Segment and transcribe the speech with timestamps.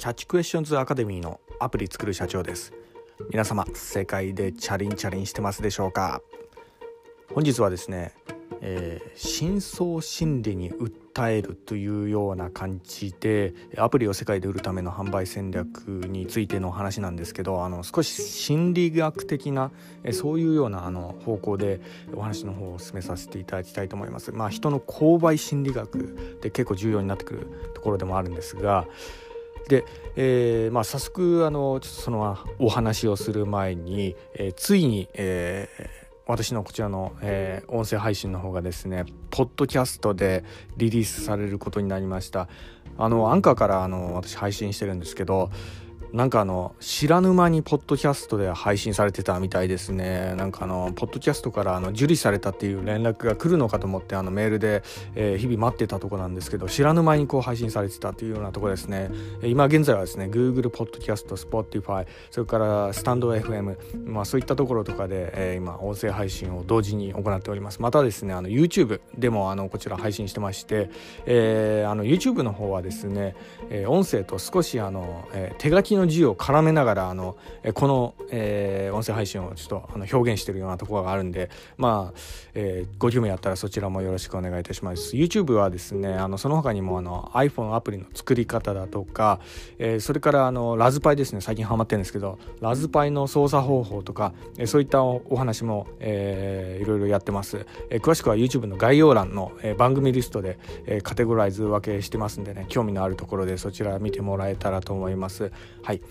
[0.00, 2.72] キャッチクエスチョンズアカデミーのアプリ作る社長です
[3.28, 6.22] 皆様世界でチャリンチャリンしてますでしょうか？
[7.34, 8.14] 本日はですね、
[8.62, 19.70] えー、深層心理に訴えるというような感じでアプリを世界で売るための販売戦略についての話なんですけどあの少し心理学的な
[20.12, 21.82] そういうようなあの方向で
[22.14, 24.32] お話の方を進めさせていただきたいと思います。
[24.32, 28.86] まあ、人の購買心理学で結構重要になってくるところでもあるんですが
[29.68, 29.84] で、
[30.16, 40.44] えーまあ、早速あのちょっとそのお話をする前に、えー、ついに、えー、私のこちらの、えー、音声配信の方がですねポッドキャストで
[40.76, 42.48] リリースされることになりました。
[42.98, 45.50] あのアンカーからあの私配信してるんですけど
[46.12, 50.34] なんかあの知らぬ間にポッドキャストで配信されてたみたいですね。
[50.36, 54.82] なんかあのポッドキャストからあの受理されたっていう連絡が来るのかと思ってあのメールで、
[55.14, 59.10] えー、日々待ってたとこなんですけど知らぬ間にこう配信されてたっていうようなとこですね。
[59.42, 63.76] 今現在はですね Google ポッドキャスト Spotify それからスタンド FM
[64.10, 67.80] まあそういったところとかで、えー、今音声配信を同時に行っております。
[67.80, 70.90] またですねあの YouTube でもあのこちら配信してまして、
[71.26, 73.36] えー、あの YouTube の方はですね、
[73.70, 77.36] え、音声と少しあの、え、手書きのの字を絡めながらあの
[77.74, 82.18] この、えー、音声配信をちょっとあの表現してるようなところがあるんでまあ、
[82.54, 85.16] えー、ご興味あったらそちらもよろしくお願いいたします。
[85.16, 89.40] YouTube はですねあのその他にもあの iPhone アプリの作り方だとか、
[89.78, 91.40] えー、それからあのラズパイですね。
[91.40, 105.50] 最近ハマってるんですけどラズパイの操作方法とか、えー、そういったお話も、えー、いろいろやってます、えー、詳しくは YouTube の概要欄の、えー、番組リストで、えー、カテゴライズ分けしてますんでね興味のあるところでそちら見てもらえたらと思います。
[105.82, 106.02] はいはい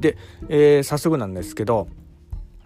[0.00, 0.16] で、
[0.48, 1.88] えー、早速なんですけど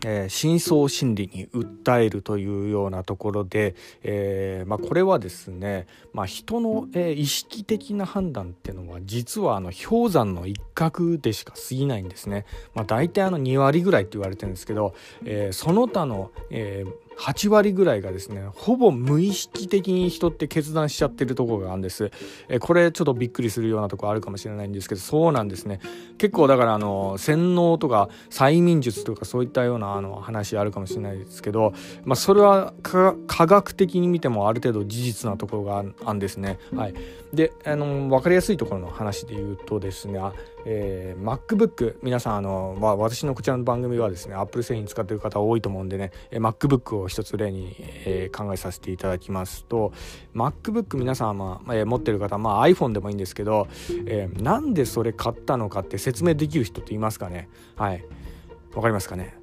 [0.05, 3.75] えー、深層心理に訴えるというようなところで、
[4.05, 12.47] えーまあ、これはですね、まあ、人の、えー、意識的な判断っていうのは実はあの氷山の一角でしか過ぎないんですね。
[12.75, 22.11] まあ、大体あの2割ぐらいって言われてるんですけど、えー、その他の、えー8割ぐらいがですねほぼ無意識的に人って決断しちゃってるとこがあるんです、
[22.49, 25.81] えこれちょっとびっくりするようなとこあるかもしれないんですけどそうなんですね。
[26.19, 31.73] 結構だからあの洗脳とか催眠術とかそういったようなあの話あるかもしれないですけど、
[32.05, 36.59] まあ、それは科学的に見てもある程度事実なところがあるんですね。
[36.75, 36.95] はい。
[37.33, 40.19] であの分かりやすいところの話で言うとですね
[40.65, 49.93] えー、MacBook 皆さんあの、まあ、私のこちらの番組はですね Apple 製品使ってる方多いと思うんでね、えー、MacBook を一つ例に、えー、考えさせていただきますと
[50.35, 53.69] MacBook 皆さん、まあえー、持ってる方、まあ、iPhone でもいいんですけど、
[54.07, 57.49] えー、なんでそれ買ったのかって説明できる人っていますかね？
[57.77, 58.05] はい。
[58.75, 59.39] わかりますかね？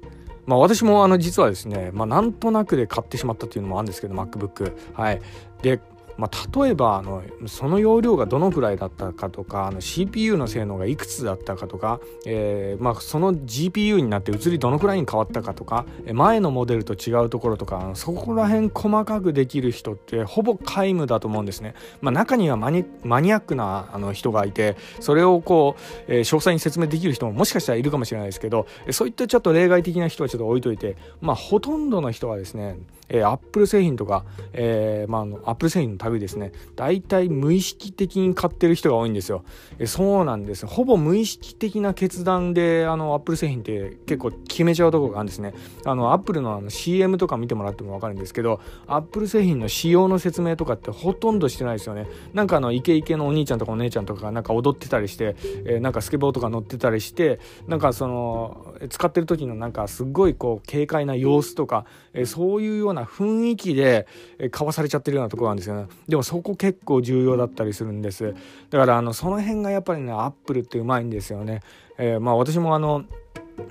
[0.46, 5.20] まあ、私もあの実はですね、まあ、なんとなくで買ってしまったっていうのもあるんですけど MacBook はい。
[5.62, 5.80] で
[6.18, 21.74] まあ、例えばあのその容量がどのくらいだったかとかあの CPU の性能がいくつだったかとか、えーまあ、その GPU になって移りどのくらいに変わったかとか前のモデルと違うところとかそこら辺細かくできる人ってほぼ皆無だと思うんですね。
[22.00, 25.76] まあ、中にはマニマニアックなあの人がいてそれをこ
[26.08, 32.78] う、えー、詳細に説明できる人ももしかしたらいるかもしれないですけどそういったちょっと例外的な人はちょっと置いといて、まあ、ほとんどの人はですね
[33.08, 36.52] えー、アップル製品とか、えー、まあ、あのアップル製品の類ですね。
[36.74, 39.44] 大体無意識的に買ってる人が多いんですよ、
[39.78, 40.66] え、そうなんです。
[40.66, 45.54] ほぼ無意識的な決断であのアップル製品って結構決めちゃうところがあるんですね。
[45.84, 52.06] あのアップルのあの CM とか見てもらっても分かるんですけどアップル製品の仕様の説明とかってほとんどしてないですよね。
[52.32, 64.06] なんかあのイケイケのお兄ちゃんとかお姉ちゃんとかがなんか踊ってたりして、えー、なんかスケボーとか乗ってたりしてなんかその使ってる時のなんかすごいこう軽快な様子とか、え、そういうような雰囲気で
[64.50, 65.88] 買わされちゃってるようなとこなんですよね。
[66.08, 68.34] でもそこ結構重要だったりするんです。
[68.70, 71.60] だからあのその辺がやっぱりねアップルってうまいんですよね、
[71.98, 73.04] えー、まあ私もあの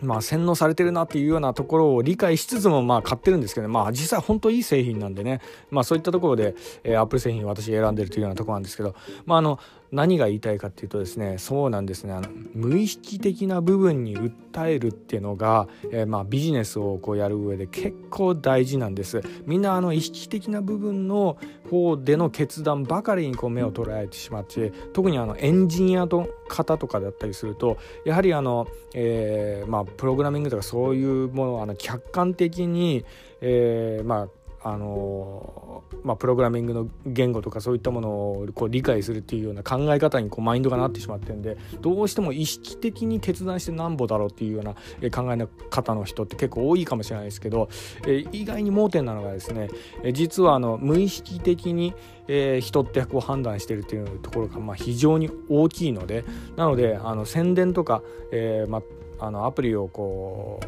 [0.02, 8.96] まあ、洗脳されてるなっていうようなところを理解しつつもまあ買ってるんですけど、まあ、実際本当いい製品なんでね、まあ、そういったところで、えー、アップル製品私選んでるというようなところなんですけど、
[9.26, 9.60] まあ、あの
[9.92, 12.14] 何が言いたいかっていうとですねそうなんですね。
[12.14, 19.22] あの無意識的な部分に訴えるっていうのが、えー、まあビジネスをこうやる上で結構大事なんです。
[19.46, 21.38] みんなあの意識的な部分の
[21.70, 33.06] 方での決断ばかりにこう目を捉えてしまって特にあのエンジニアの方とかだったりするとやはりあの、えー、まあプログラミングとかそういうものをあの客観的に、
[33.42, 34.30] えー、まあ
[34.68, 35.65] あの
[36.06, 44.74] まあ、プログラミングの言語とかそういったものをこう理解するっていうような考え方にこうマインドがなってしまってるんでどうしても意識的に決断してなんぼだろうっていうような
[45.10, 47.70] 考え方の人って結構多いかもしれないですけど、
[48.08, 49.70] え意外に盲点なのがですね
[50.04, 51.96] え実はあの無意識的に、
[52.28, 56.24] え人ってこう判断してるっていうところがまあ非常に大きいので
[56.56, 58.82] なのであの宣伝とか、えーま
[59.20, 60.60] あのアプリをこ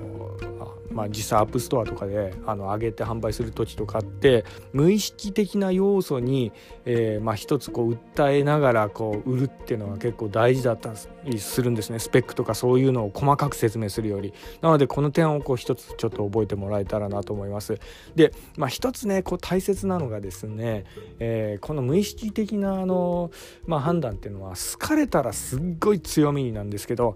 [0.42, 0.57] う、
[0.92, 6.52] まあ、実際 App Store とかであの上げて販売する時とかって無意識的な要素に、
[6.86, 10.94] えー、まあ、一つこう訴えながらこう売るっていうのが結構大事だった
[11.26, 12.00] りするんですね。
[12.00, 14.34] スペックとかそういうのを細かく説明するより。
[14.62, 17.78] なのでこの点をこう一つちょっと覚えてもらえたらなと思います。
[18.16, 20.86] で、まあ、一つねこう大切なのがですね、
[21.20, 23.32] えー、この無意識的なあの、
[23.66, 27.16] まあ、判断っていうのは好かれたらすっごい強みなんですけど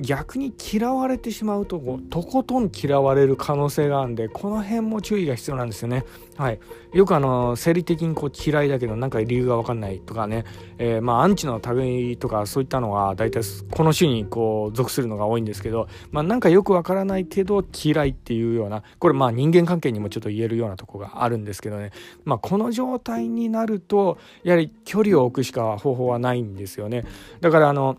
[0.00, 6.04] 逆に嫌われてしまうとこうとことん嫌われる可能性があるんでこの辺も注意が必要なんですよね。
[6.36, 6.58] はい、
[6.92, 10.44] よくあの生理的にこう嫌いだけどなんか理由が分かんないとかね、
[10.76, 13.40] えー、まあアンチの類とかそういったのは大体
[13.70, 21.92] この種にこう属するのが多いんですけど、まあ、なんかよく分からないけど嫌いっていうようなこれまあ人間関係にもちょっと言えるようなとこがあるんですけどね、
[22.24, 27.04] まあ、この状態になるとやはり距離を置くしか方法はないんですよね。
[27.40, 27.96] だからあの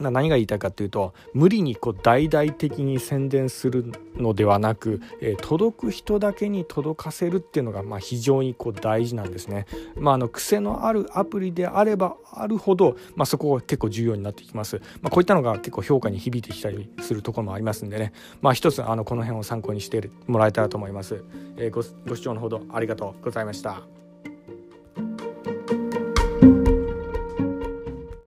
[0.00, 9.66] 何が言いたいかというと無理にこう大々的に宣伝するのではなく、えー、届く人だけに届かせるっていうのがまあ非常にこう大事なんですね。
[9.96, 14.80] まあ、あの癖のあるアプリであればあるほど、まあ、そこが結構重要になってきます。
[15.02, 21.22] まあ、こういったのが結構評価に響いてきたりするところもありますんでね、まあ、一つあのこの辺を参考にしてもらえたらと思います。
[21.56, 24.07] えー、ごご視聴のほどありがとうございました。